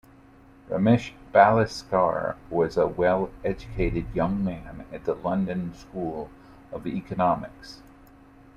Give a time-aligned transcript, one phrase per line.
[0.67, 6.31] Ramesh Balsekar was a well-educated young man at the London School
[6.71, 7.83] of Economics.